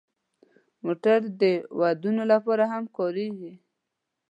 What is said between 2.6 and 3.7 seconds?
هم کارېږي.